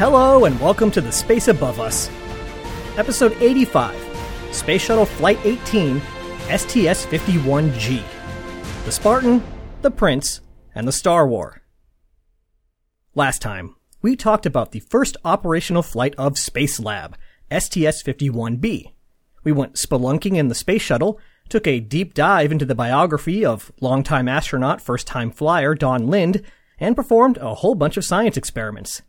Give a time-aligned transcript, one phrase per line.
[0.00, 2.08] Hello, and welcome to the Space Above Us.
[2.96, 3.94] Episode 85
[4.50, 6.00] Space Shuttle Flight 18,
[6.48, 8.02] STS 51G.
[8.86, 9.42] The Spartan,
[9.82, 10.40] the Prince,
[10.74, 11.60] and the Star War.
[13.14, 17.12] Last time, we talked about the first operational flight of Spacelab,
[17.50, 18.94] STS 51B.
[19.44, 23.70] We went spelunking in the space shuttle, took a deep dive into the biography of
[23.82, 26.40] longtime astronaut, first time flyer Don Lind,
[26.78, 29.02] and performed a whole bunch of science experiments.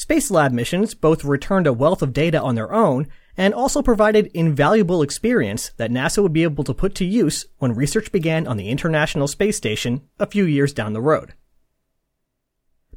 [0.00, 5.02] Spacelab missions both returned a wealth of data on their own and also provided invaluable
[5.02, 8.70] experience that NASA would be able to put to use when research began on the
[8.70, 11.34] International Space Station a few years down the road.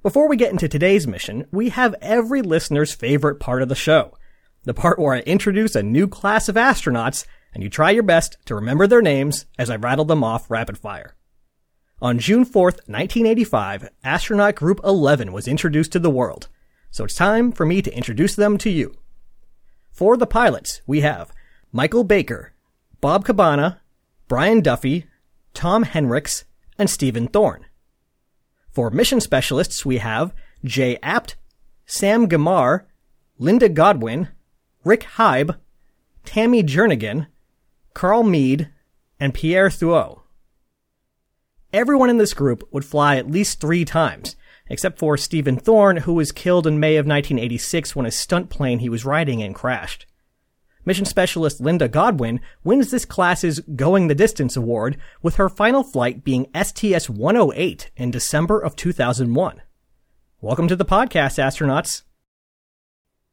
[0.02, 4.18] Before we get into today's mission, we have every listener's favorite part of the show.
[4.64, 8.38] The part where I introduce a new class of astronauts and you try your best
[8.46, 11.18] to remember their names as I rattle them off rapid fire.
[12.02, 16.48] On June 4th, 1985, astronaut group 11 was introduced to the world.
[16.94, 18.94] So it's time for me to introduce them to you.
[19.92, 21.34] For the pilots, we have
[21.72, 22.54] Michael Baker,
[23.02, 23.82] Bob Cabana,
[24.28, 25.08] Brian Duffy,
[25.56, 26.44] Tom Henricks,
[26.78, 27.66] and Stephen Thorne.
[28.70, 31.36] For mission specialists, we have Jay Apt,
[31.88, 32.86] Sam Gemar,
[33.40, 34.28] Linda Godwin,
[34.84, 35.58] Rick Hieb,
[36.26, 37.26] Tammy Jernigan,
[37.96, 38.70] Carl Meade,
[39.20, 40.22] and Pierre Thuot.
[41.74, 44.36] Everyone in this group would fly at least three times,
[44.70, 48.80] except for Stephen Thorne, who was killed in May of 1986 when a stunt plane
[48.80, 50.06] he was riding in crashed.
[50.86, 56.24] Mission Specialist Linda Godwin wins this class's Going the Distance award, with her final flight
[56.26, 59.62] being STS 108 in December of 2001.
[60.42, 62.04] Welcome to the podcast, astronauts.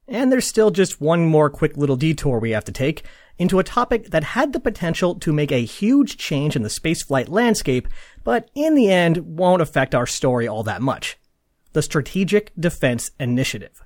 [0.07, 3.05] And there's still just one more quick little detour we have to take
[3.37, 7.29] into a topic that had the potential to make a huge change in the spaceflight
[7.29, 7.89] landscape,
[8.23, 11.17] but in the end won't affect our story all that much.
[11.73, 13.83] The Strategic Defense Initiative.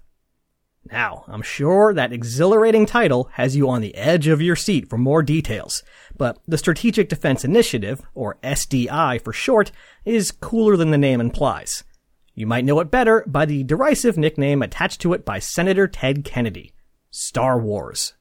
[0.90, 4.96] Now, I'm sure that exhilarating title has you on the edge of your seat for
[4.96, 5.82] more details,
[6.16, 9.70] but the Strategic Defense Initiative, or SDI for short,
[10.04, 11.84] is cooler than the name implies.
[12.34, 16.24] You might know it better by the derisive nickname attached to it by Senator Ted
[16.24, 16.72] Kennedy
[17.10, 18.14] Star Wars.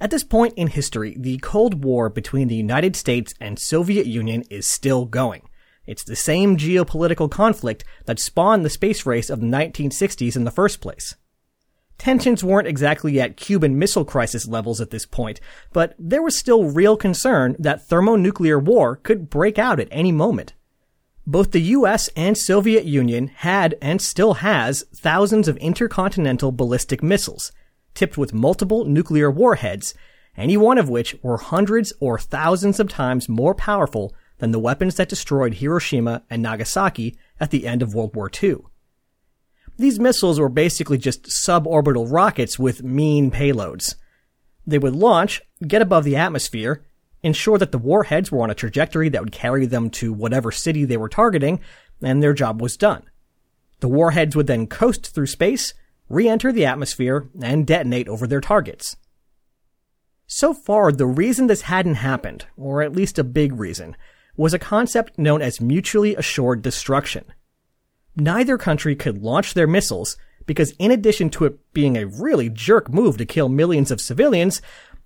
[0.00, 4.44] At this point in history, the Cold War between the United States and Soviet Union
[4.50, 5.48] is still going.
[5.86, 10.50] It's the same geopolitical conflict that spawned the space race of the 1960s in the
[10.50, 11.16] first place.
[11.98, 15.40] Tensions weren't exactly at Cuban Missile Crisis levels at this point,
[15.72, 20.54] but there was still real concern that thermonuclear war could break out at any moment.
[21.26, 27.52] Both the US and Soviet Union had and still has thousands of intercontinental ballistic missiles,
[27.94, 29.94] tipped with multiple nuclear warheads,
[30.36, 34.96] any one of which were hundreds or thousands of times more powerful than the weapons
[34.96, 38.56] that destroyed Hiroshima and Nagasaki at the end of World War II.
[39.78, 43.94] These missiles were basically just suborbital rockets with mean payloads.
[44.66, 46.84] They would launch, get above the atmosphere,
[47.22, 50.84] ensure that the warheads were on a trajectory that would carry them to whatever city
[50.84, 51.60] they were targeting,
[52.02, 53.04] and their job was done.
[53.78, 55.72] The warheads would then coast through space,
[56.08, 58.96] re-enter the atmosphere, and detonate over their targets.
[60.26, 63.94] So far, the reason this hadn't happened, or at least a big reason,
[64.36, 67.24] was a concept known as mutually assured destruction.
[68.16, 70.16] Neither country could launch their missiles
[70.46, 74.60] because in addition to it being a really jerk move to kill millions of civilians,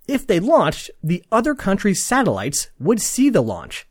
[0.07, 3.87] if they launched, the other country's satellites would see the launch.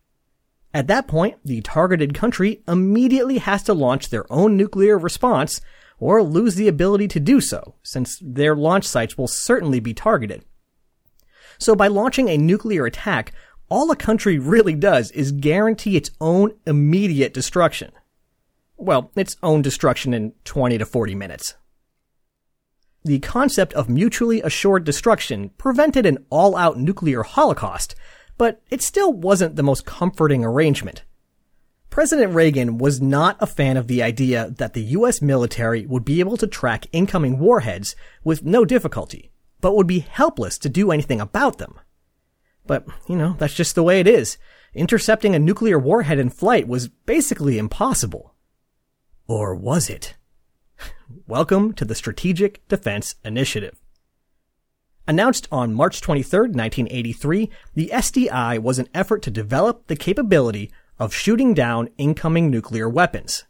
[0.72, 5.60] At that point, the targeted country immediately has to launch their own nuclear response
[5.98, 10.44] or lose the ability to do so, since their launch sites will certainly be targeted.
[11.58, 13.32] So by launching a nuclear attack,
[13.68, 17.92] all a country really does is guarantee its own immediate destruction.
[18.76, 21.54] Well, its own destruction in 20 to 40 minutes.
[23.04, 27.94] The concept of mutually assured destruction prevented an all-out nuclear holocaust,
[28.36, 31.04] but it still wasn't the most comforting arrangement.
[31.88, 36.20] President Reagan was not a fan of the idea that the US military would be
[36.20, 39.30] able to track incoming warheads with no difficulty,
[39.60, 41.78] but would be helpless to do anything about them.
[42.66, 44.38] But, you know, that's just the way it is.
[44.74, 48.34] Intercepting a nuclear warhead in flight was basically impossible.
[49.26, 50.16] Or was it?
[51.26, 53.78] Welcome to the Strategic Defense Initiative.
[55.08, 61.14] Announced on March 23, 1983, the SDI was an effort to develop the capability of
[61.14, 63.44] shooting down incoming nuclear weapons.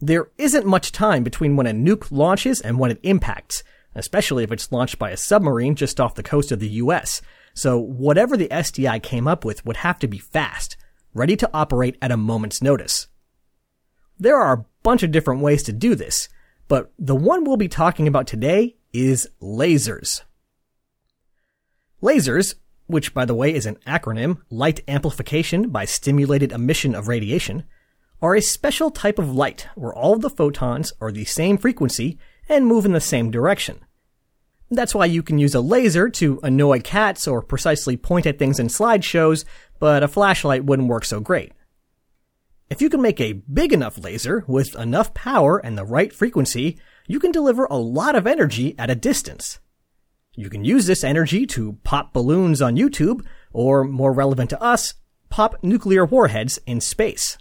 [0.00, 3.64] There isn't much time between when a nuke launches and when it impacts,
[3.94, 7.22] especially if it's launched by a submarine just off the coast of the US,
[7.54, 10.76] so whatever the SDI came up with would have to be fast,
[11.14, 13.08] ready to operate at a moment's notice.
[14.18, 16.28] There are a bunch of different ways to do this,
[16.66, 20.22] but the one we'll be talking about today is lasers.
[22.02, 22.54] Lasers,
[22.86, 27.64] which by the way is an acronym, light amplification by stimulated emission of radiation,
[28.20, 32.18] are a special type of light where all of the photons are the same frequency
[32.48, 33.84] and move in the same direction.
[34.70, 38.58] That's why you can use a laser to annoy cats or precisely point at things
[38.58, 39.44] in slideshows,
[39.78, 41.52] but a flashlight wouldn't work so great.
[42.68, 46.78] If you can make a big enough laser with enough power and the right frequency,
[47.06, 49.58] you can deliver a lot of energy at a distance.
[50.36, 54.94] You can use this energy to pop balloons on YouTube, or more relevant to us,
[55.30, 57.38] pop nuclear warheads in space.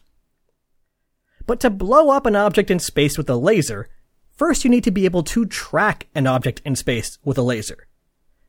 [1.45, 3.89] But to blow up an object in space with a laser,
[4.37, 7.87] first you need to be able to track an object in space with a laser.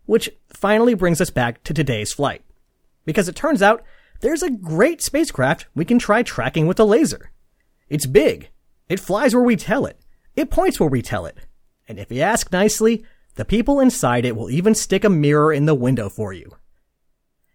[0.07, 2.43] Which finally brings us back to today's flight.
[3.05, 3.83] Because it turns out
[4.21, 7.31] there's a great spacecraft we can try tracking with a laser.
[7.89, 8.51] It's big.
[8.89, 9.99] It flies where we tell it.
[10.37, 11.39] It points where we tell it.
[11.89, 13.05] And if you ask nicely,
[13.35, 16.57] the people inside it will even stick a mirror in the window for you.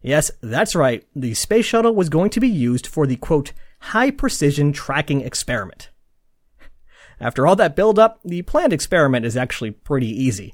[0.01, 1.05] Yes, that's right.
[1.15, 5.89] The space shuttle was going to be used for the quote, high precision tracking experiment.
[7.23, 10.53] After all that build up, the planned experiment is actually pretty easy.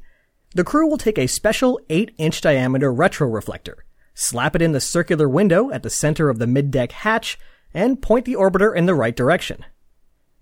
[0.54, 3.74] The crew will take a special 8 inch diameter retroreflector,
[4.14, 7.40] slap it in the circular window at the center of the middeck hatch,
[7.74, 9.66] and point the orbiter in the right direction.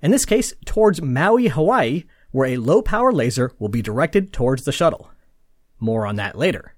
[0.02, 4.66] In this case, towards Maui, Hawaii, where a low power laser will be directed towards
[4.66, 5.10] the shuttle.
[5.80, 6.74] More on that later.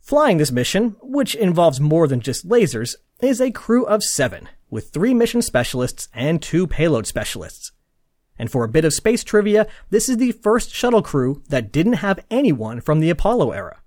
[0.00, 4.90] Flying this mission, which involves more than just lasers, is a crew of seven, with
[4.90, 7.72] three mission specialists and two payload specialists.
[8.38, 11.94] And for a bit of space trivia, this is the first shuttle crew that didn't
[11.94, 13.82] have anyone from the Apollo era.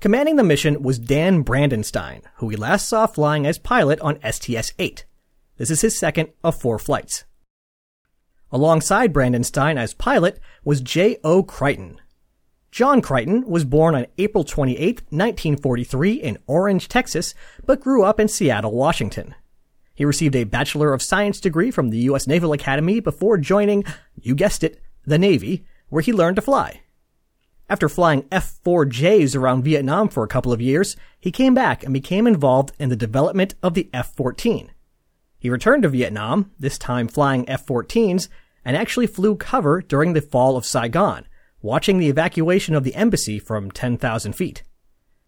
[0.00, 5.04] Commanding the mission was Dan Brandenstein, who we last saw flying as pilot on STS-8.
[5.56, 7.24] This is his second of four flights.
[8.50, 11.42] Alongside Brandenstein as pilot was J.O.
[11.42, 12.00] Creighton,
[12.78, 14.78] John Creighton was born on April 28,
[15.10, 17.34] 1943 in Orange, Texas,
[17.66, 19.34] but grew up in Seattle, Washington.
[19.96, 22.28] He received a Bachelor of Science degree from the U.S.
[22.28, 23.82] Naval Academy before joining,
[24.22, 26.82] you guessed it, the Navy, where he learned to fly.
[27.68, 32.28] After flying F-4Js around Vietnam for a couple of years, he came back and became
[32.28, 34.68] involved in the development of the F-14.
[35.40, 38.28] He returned to Vietnam, this time flying F-14s,
[38.64, 41.26] and actually flew cover during the fall of Saigon,
[41.68, 44.62] watching the evacuation of the embassy from 10,000 feet.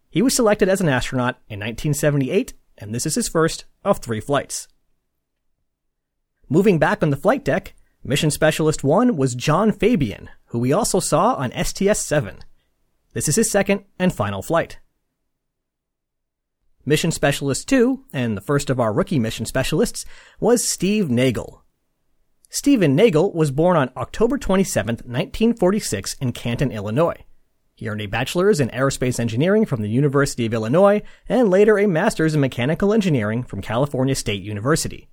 [0.09, 4.19] He was selected as an astronaut in 1978, and this is his first of three
[4.19, 4.67] flights.
[6.49, 10.99] Moving back on the flight deck, Mission Specialist 1 was John Fabian, who we also
[10.99, 12.39] saw on STS 7.
[13.13, 14.79] This is his second and final flight.
[16.83, 20.05] Mission Specialist 2, and the first of our rookie mission specialists,
[20.39, 21.63] was Steve Nagel,
[22.53, 27.15] Stephen Nagel was born on October 27, 1946 in Canton, Illinois.
[27.75, 31.87] He earned a bachelor's in aerospace engineering from the University of Illinois and later a
[31.87, 35.07] master's in mechanical engineering from California State University.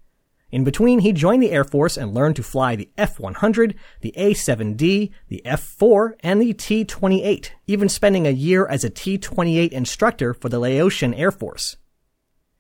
[0.50, 5.12] In between, he joined the Air Force and learned to fly the F-100, the A-7D,
[5.28, 10.58] the F-4, and the T-28, even spending a year as a T-28 instructor for the
[10.58, 11.76] Laotian Air Force.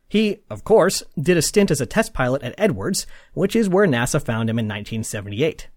[0.08, 3.86] He, of course, did a stint as a test pilot at Edwards, which is where
[3.86, 5.68] NASA found him in 1978.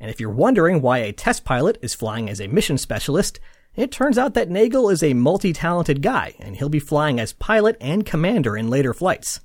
[0.00, 3.38] And if you're wondering why a test pilot is flying as a mission specialist,
[3.76, 7.76] it turns out that Nagel is a multi-talented guy, and he'll be flying as pilot
[7.80, 9.40] and commander in later flights.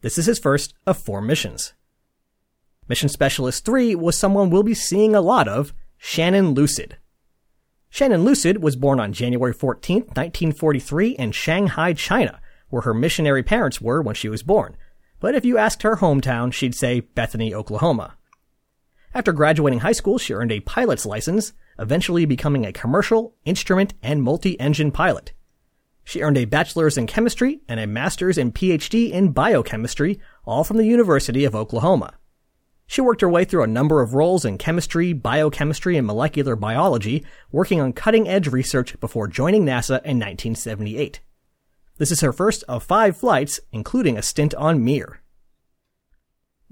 [0.00, 1.74] This is his first of four missions.
[2.88, 6.96] Mission Specialist 3 was someone we'll be seeing a lot of, Shannon Lucid.
[7.90, 12.40] Shannon Lucid was born on January 14, 1943 in Shanghai, China,
[12.70, 14.76] where her missionary parents were when she was born,
[15.20, 18.16] but if you asked her hometown, she'd say Bethany, Oklahoma.
[19.14, 24.22] After graduating high school, she earned a pilot's license, eventually becoming a commercial, instrument, and
[24.22, 25.32] multi-engine pilot.
[26.04, 30.78] She earned a bachelor's in chemistry and a master's and PhD in biochemistry, all from
[30.78, 32.14] the University of Oklahoma.
[32.86, 37.24] She worked her way through a number of roles in chemistry, biochemistry, and molecular biology,
[37.52, 41.20] working on cutting edge research before joining NASA in 1978.
[42.00, 45.20] This is her first of five flights, including a stint on Mir.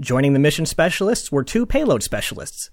[0.01, 2.71] Joining the mission specialists were two payload specialists.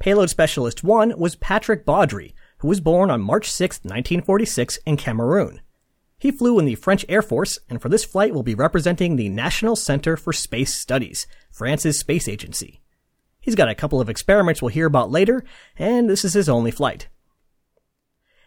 [0.00, 5.60] Payload Specialist 1 was Patrick Baudry, who was born on March 6, 1946 in Cameroon.
[6.18, 9.28] He flew in the French Air Force, and for this flight will be representing the
[9.28, 12.80] National Center for Space Studies, France's space agency.
[13.40, 15.44] He's got a couple of experiments we'll hear about later,
[15.78, 17.06] and this is his only flight.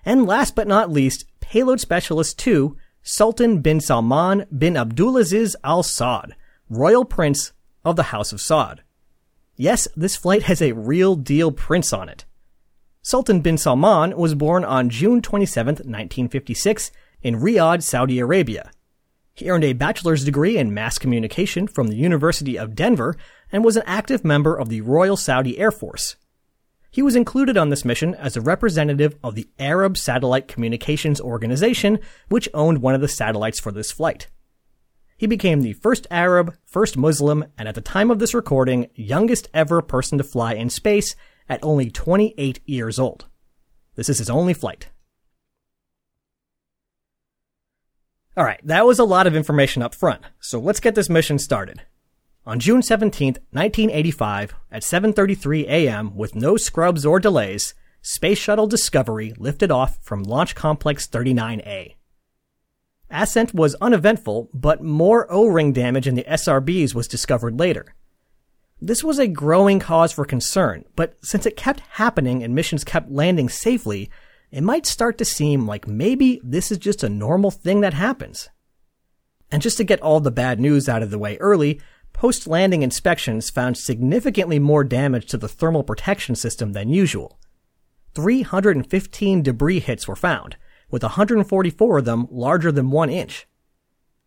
[0.04, 2.76] And last but not least, Payload Specialist 2
[3.08, 6.32] Sultan bin Salman bin Abdulaziz Al Saud,
[6.72, 8.80] royal prince of the House of Saud.
[9.56, 12.26] Yes, this flight has a real deal prince on it.
[13.04, 16.90] Sultan bin Salman was born on June 27, 1956,
[17.22, 18.72] in Riyadh, Saudi Arabia.
[19.36, 23.16] He earned a bachelor's degree in mass communication from the University of Denver
[23.52, 26.16] and was an active member of the Royal Saudi Air Force.
[26.96, 32.00] He was included on this mission as a representative of the Arab Satellite Communications Organization,
[32.30, 34.30] which owned one of the satellites for this flight.
[35.18, 39.50] He became the first Arab, first Muslim, and at the time of this recording, youngest
[39.54, 41.18] ever person to fly in space
[41.50, 43.26] at only 28 years old.
[43.96, 44.88] This is his only flight.
[48.38, 51.82] Alright, that was a lot of information up front, so let's get this mission started.
[52.48, 57.74] On June 17, 1985, at 7.33 a.m., with no scrubs or delays,
[58.04, 61.96] Space Shuttle Discovery lifted off from Launch Complex 39A.
[63.10, 67.96] Ascent was uneventful, but more O-ring damage in the SRBs was discovered later.
[68.80, 73.10] This was a growing cause for concern, but since it kept happening and missions kept
[73.10, 74.12] landing safely,
[74.52, 78.50] it might start to seem like maybe this is just a normal thing that happens.
[79.52, 81.80] And just to get all the bad news out of the way early,
[82.16, 87.38] post landing inspections found significantly more damage to the thermal protection system than usual.
[88.14, 90.56] 315 debris hits were found,
[90.90, 93.48] with 144 of them larger than one inch.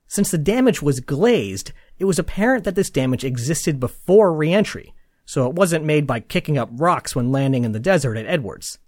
[0.06, 5.48] Since the damage was glazed, it was apparent that this damage existed before reentry, so
[5.48, 8.78] it wasn't made by kicking up rocks when landing in the desert at Edwards.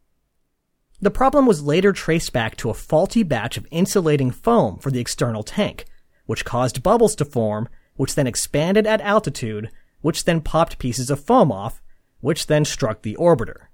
[1.00, 5.00] The problem was later traced back to a faulty batch of insulating foam for the
[5.00, 5.86] external tank,
[6.26, 7.66] which caused bubbles to form,
[8.00, 11.82] which then expanded at altitude, which then popped pieces of foam off,
[12.20, 13.66] which then struck the orbiter.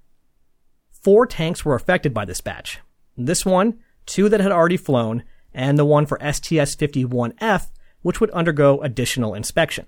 [0.91, 2.81] Four tanks were affected by this batch.
[3.15, 8.81] This one, two that had already flown, and the one for STS-51F, which would undergo
[8.81, 9.85] additional inspection.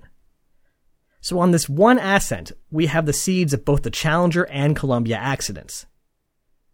[1.19, 5.17] So on this one ascent, we have the seeds of both the Challenger and Columbia
[5.17, 5.85] accidents.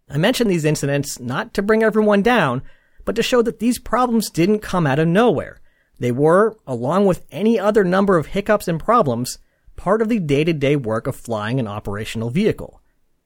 [0.07, 2.61] I mention these incidents not to bring everyone down,
[3.05, 5.61] but to show that these problems didn't come out of nowhere.
[5.99, 9.39] They were, along with any other number of hiccups and problems,
[9.75, 12.81] part of the day-to-day work of flying an operational vehicle.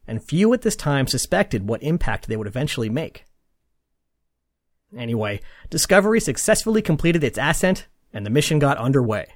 [0.08, 3.26] And few at this time suspected what impact they would eventually make.
[4.98, 9.28] Anyway, Discovery successfully completed its ascent, and the mission got underway.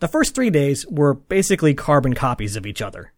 [0.00, 3.12] The first three days were basically carbon copies of each other.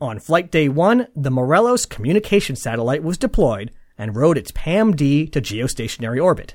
[0.00, 5.40] On flight day one, the Morelos communication satellite was deployed and rode its PAM-D to
[5.40, 6.54] geostationary orbit.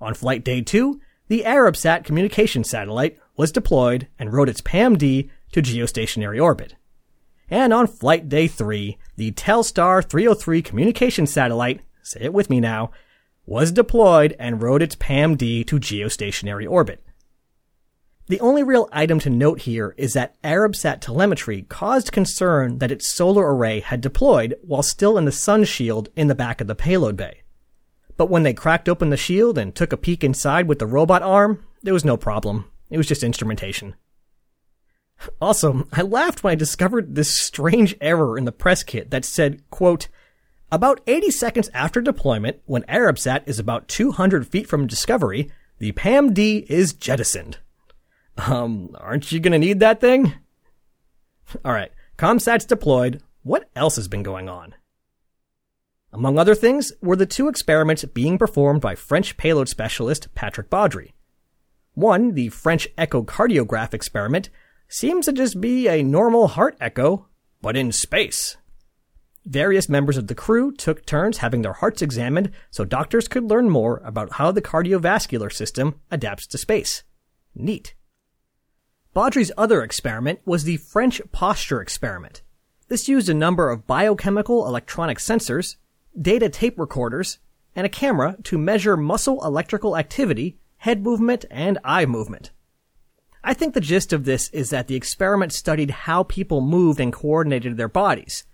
[0.00, 5.62] On flight day two, the Arabsat communication satellite was deployed and rode its PAM-D to
[5.62, 6.74] geostationary orbit.
[7.48, 12.90] And on flight day three, the Telstar 303 communication satellite say it with me now,
[13.46, 17.04] was deployed and rode its PAM-D to geostationary orbit.
[18.28, 23.08] The only real item to note here is that Arabsat telemetry caused concern that its
[23.08, 26.76] solar array had deployed while still in the sun shield in the back of the
[26.76, 27.42] payload bay.
[28.20, 31.22] But when they cracked open the shield and took a peek inside with the robot
[31.22, 32.70] arm, there was no problem.
[32.90, 33.94] It was just instrumentation.
[35.40, 39.62] Also, I laughed when I discovered this strange error in the press kit that said,
[39.70, 40.08] quote,
[40.70, 46.66] about 80 seconds after deployment, when Arabsat is about 200 feet from Discovery, the PAM-D
[46.68, 47.56] is jettisoned.
[48.36, 50.34] Um, aren't you gonna need that thing?
[51.64, 53.22] Alright, ComSat's deployed.
[53.44, 54.74] What else has been going on?
[56.12, 61.14] Among other things were the two experiments being performed by French payload specialist Patrick Baudry.
[61.94, 64.50] One, the French echocardiograph experiment,
[64.88, 67.28] seems to just be a normal heart echo,
[67.62, 68.56] but in space.
[69.46, 73.70] Various members of the crew took turns having their hearts examined so doctors could learn
[73.70, 77.04] more about how the cardiovascular system adapts to space.
[77.54, 77.94] Neat.
[79.14, 82.42] Baudry's other experiment was the French posture experiment.
[82.88, 85.76] This used a number of biochemical electronic sensors,
[86.18, 87.38] data tape recorders,
[87.74, 92.50] and a camera to measure muscle electrical activity, head movement, and eye movement.
[93.42, 97.12] I think the gist of this is that the experiment studied how people moved and
[97.12, 98.44] coordinated their bodies,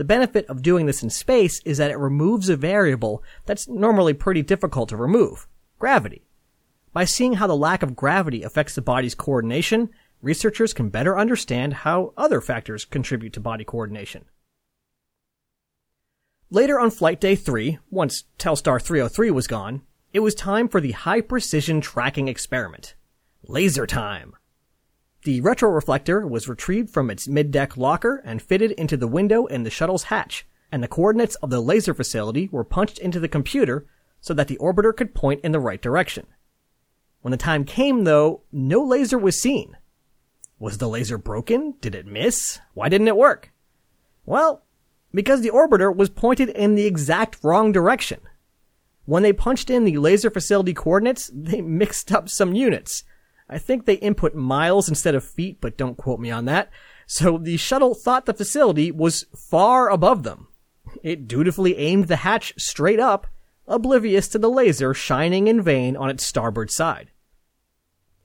[0.00, 4.14] the benefit of doing this in space is that it removes a variable that's normally
[4.14, 5.46] pretty difficult to remove
[5.78, 6.22] gravity.
[6.94, 9.90] By seeing how the lack of gravity affects the body's coordination,
[10.22, 14.24] researchers can better understand how other factors contribute to body coordination.
[16.52, 20.90] Later on flight day 3, once Telstar 303 was gone, it was time for the
[20.90, 22.96] high precision tracking experiment.
[23.46, 24.34] Laser time!
[25.22, 29.70] The retroreflector was retrieved from its mid-deck locker and fitted into the window in the
[29.70, 33.86] shuttle's hatch, and the coordinates of the laser facility were punched into the computer
[34.20, 36.26] so that the orbiter could point in the right direction.
[37.20, 39.76] When the time came, though, no laser was seen.
[40.58, 41.74] Was the laser broken?
[41.80, 42.58] Did it miss?
[42.74, 43.52] Why didn't it work?
[44.26, 44.64] Well,
[45.12, 48.20] because the orbiter was pointed in the exact wrong direction.
[49.04, 53.04] When they punched in the laser facility coordinates, they mixed up some units.
[53.48, 56.70] I think they input miles instead of feet, but don't quote me on that.
[57.06, 60.46] So the shuttle thought the facility was far above them.
[61.02, 63.26] It dutifully aimed the hatch straight up,
[63.66, 67.10] oblivious to the laser shining in vain on its starboard side.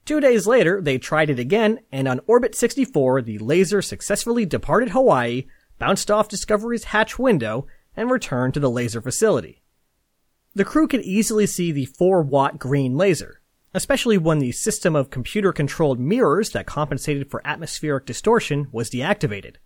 [0.04, 4.90] Two days later, they tried it again, and on orbit 64, the laser successfully departed
[4.90, 5.46] Hawaii,
[5.78, 7.66] bounced off Discovery's hatch window,
[7.96, 9.62] and returned to the laser facility.
[10.54, 13.40] The crew could easily see the 4 watt green laser,
[13.74, 19.56] especially when the system of computer controlled mirrors that compensated for atmospheric distortion was deactivated.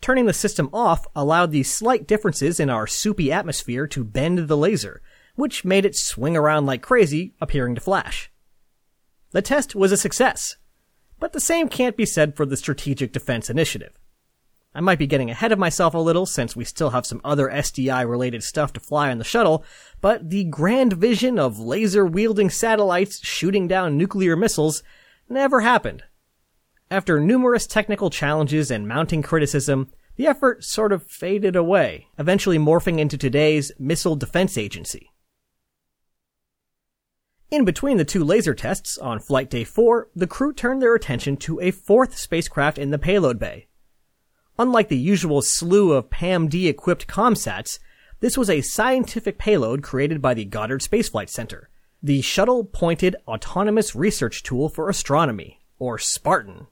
[0.00, 4.56] Turning the system off allowed the slight differences in our soupy atmosphere to bend the
[4.56, 5.02] laser,
[5.34, 8.30] which made it swing around like crazy, appearing to flash.
[9.32, 10.56] The test was a success,
[11.18, 13.98] but the same can't be said for the Strategic Defense Initiative.
[14.72, 17.48] I might be getting ahead of myself a little since we still have some other
[17.48, 19.64] SDI related stuff to fly on the shuttle,
[20.00, 24.84] but the grand vision of laser wielding satellites shooting down nuclear missiles
[25.28, 26.04] never happened.
[26.88, 33.00] After numerous technical challenges and mounting criticism, the effort sort of faded away, eventually morphing
[33.00, 35.10] into today's Missile Defense Agency.
[37.50, 41.36] In between the two laser tests on flight day 4, the crew turned their attention
[41.38, 43.66] to a fourth spacecraft in the payload bay,
[44.60, 47.78] Unlike the usual slew of PAM-D equipped ComSats,
[48.20, 51.70] this was a scientific payload created by the Goddard Space Flight Center,
[52.02, 56.66] the Shuttle Pointed Autonomous Research Tool for Astronomy, or SPARTAN.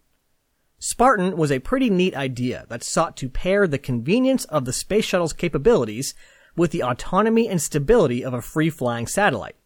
[0.79, 5.07] Spartan was a pretty neat idea that sought to pair the convenience of the space
[5.07, 6.15] shuttle's capabilities
[6.55, 9.57] with the autonomy and stability of a free-flying satellite.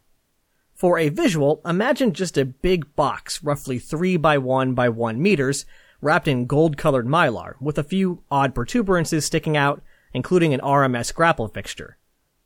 [0.76, 5.66] For a visual, imagine just a big box roughly 3 by 1 by 1 meters
[6.02, 9.80] wrapped in gold-colored mylar, with a few odd protuberances sticking out,
[10.12, 11.96] including an RMS grapple fixture.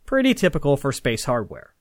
[0.04, 1.74] Pretty typical for space hardware.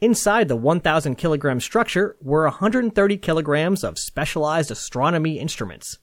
[0.00, 5.98] Inside the 1000 kilogram structure were 130 kilograms of specialized astronomy instruments.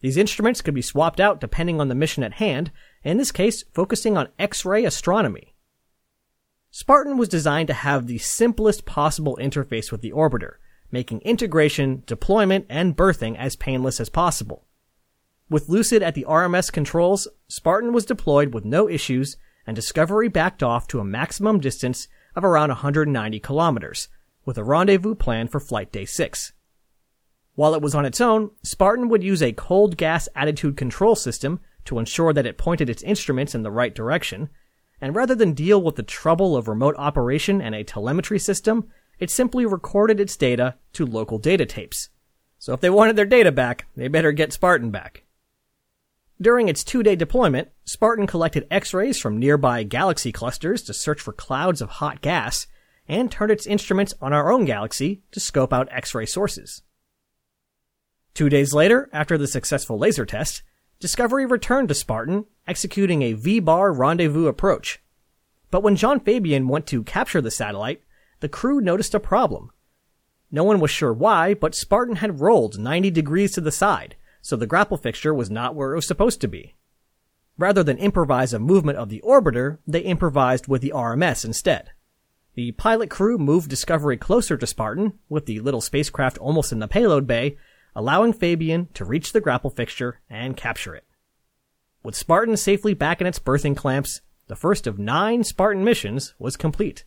[0.00, 2.70] These instruments could be swapped out depending on the mission at hand,
[3.02, 5.54] in this case focusing on X-ray astronomy.
[6.70, 10.56] Spartan was designed to have the simplest possible interface with the orbiter,
[10.90, 14.66] making integration, deployment, and berthing as painless as possible.
[15.48, 20.62] With Lucid at the RMS controls, Spartan was deployed with no issues and Discovery backed
[20.62, 24.08] off to a maximum distance of around 190 kilometers,
[24.44, 26.52] with a rendezvous planned for flight day 6.
[27.54, 31.60] While it was on its own, Spartan would use a cold gas attitude control system
[31.86, 34.50] to ensure that it pointed its instruments in the right direction,
[35.00, 39.30] and rather than deal with the trouble of remote operation and a telemetry system, it
[39.30, 42.10] simply recorded its data to local data tapes.
[42.58, 45.24] So if they wanted their data back, they better get Spartan back.
[46.40, 51.80] During its two-day deployment, Spartan collected X-rays from nearby galaxy clusters to search for clouds
[51.80, 52.66] of hot gas,
[53.08, 56.82] and turned its instruments on our own galaxy to scope out X-ray sources.
[58.34, 60.62] Two days later, after the successful laser test,
[60.98, 65.00] Discovery returned to Spartan, executing a V-bar rendezvous approach.
[65.70, 68.02] But when John Fabian went to capture the satellite,
[68.40, 69.70] the crew noticed a problem.
[70.50, 74.56] No one was sure why, but Spartan had rolled 90 degrees to the side, so
[74.56, 76.76] the grapple fixture was not where it was supposed to be.
[77.58, 81.90] Rather than improvise a movement of the orbiter, they improvised with the RMS instead.
[82.54, 86.88] The pilot crew moved Discovery closer to Spartan, with the little spacecraft almost in the
[86.88, 87.56] payload bay,
[87.94, 91.04] allowing Fabian to reach the grapple fixture and capture it.
[92.02, 96.56] With Spartan safely back in its berthing clamps, the first of nine Spartan missions was
[96.56, 97.04] complete.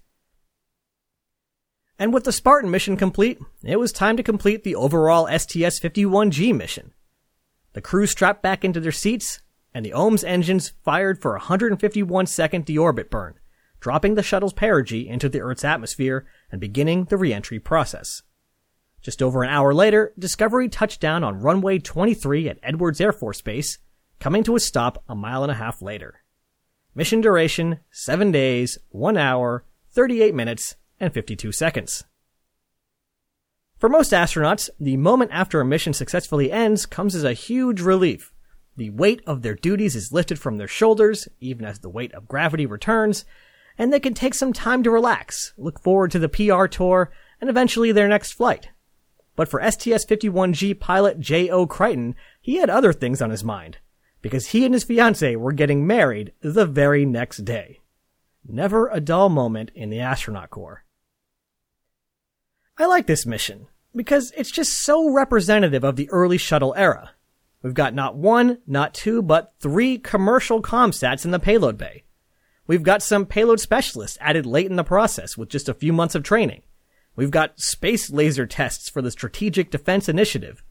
[2.00, 6.94] And with the Spartan mission complete, it was time to complete the overall STS-51G mission.
[7.74, 9.42] The crew strapped back into their seats,
[9.74, 13.36] and the OMS engines fired for a 151 second deorbit burn,
[13.82, 18.24] dropping the shuttle's perigee into the Earth's atmosphere and beginning the reentry process.
[19.02, 23.42] Just over an hour later, Discovery touched down on runway 23 at Edwards Air Force
[23.42, 23.78] Base,
[24.20, 26.22] coming to a stop a mile and a half later.
[26.96, 32.04] Mission duration, 7 days, 1 hour, 38 minutes, and 52 seconds.
[33.78, 38.34] For most astronauts, the moment after a mission successfully ends comes as a huge relief.
[38.76, 42.28] The weight of their duties is lifted from their shoulders, even as the weight of
[42.28, 43.24] gravity returns,
[43.78, 47.50] and they can take some time to relax, look forward to the PR tour, and
[47.50, 48.70] eventually their next flight.
[49.38, 51.66] But for STS-51G pilot J.O.
[51.68, 53.78] Creighton, he had other things on his mind,
[54.22, 57.80] because he and his fiancée were getting married the very next day.
[58.46, 60.84] Never a dull moment in the astronaut corps.
[62.80, 67.12] I like this mission because it's just so representative of the early shuttle era.
[67.62, 72.06] We've got not one, not two, but three commercial comsats in the payload bay.
[72.68, 76.16] We've got some payload specialists added late in the process with just a few months
[76.16, 76.62] of training.
[77.18, 80.64] We've got space laser tests for the Strategic Defense Initiative.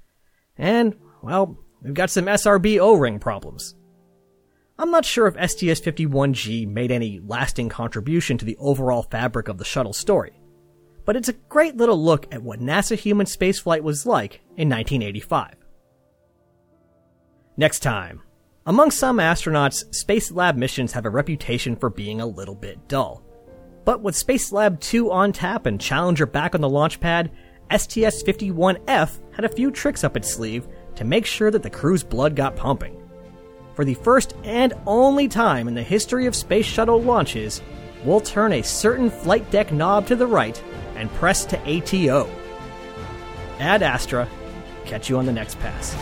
[0.57, 3.75] And, well, we've got some SRB O-ring problems.
[4.79, 9.65] I'm not sure if STS-51G made any lasting contribution to the overall fabric of the
[9.65, 10.38] shuttle story,
[11.09, 15.55] but it's a great little look at what NASA human spaceflight was like in 1985.
[17.57, 18.21] Next time.
[18.67, 23.23] Among some astronauts, Spacelab missions have a reputation for being a little bit dull.
[23.87, 27.31] But with Spacelab 2 on tap and Challenger back on the launch pad,
[27.75, 32.05] STS 51F had a few tricks up its sleeve to make sure that the crew's
[32.05, 33.03] blood got pumping.
[33.73, 37.63] For the first and only time in the history of space shuttle launches,
[38.05, 40.63] we'll turn a certain flight deck knob to the right
[40.99, 42.29] and press to ATO.
[43.59, 44.29] Ad Astra,
[44.85, 45.95] catch you on the next pass.